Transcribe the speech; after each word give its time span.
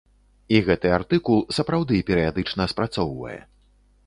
І 0.55 0.61
гэты 0.69 0.87
артыкул, 0.99 1.43
сапраўды, 1.57 2.01
перыядычна 2.09 2.69
спрацоўвае. 2.73 3.39